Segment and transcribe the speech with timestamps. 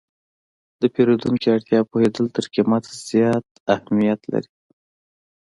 [0.81, 4.51] د پیرودونکي اړتیا پوهېدل تر قیمت زیات اهمیت لري.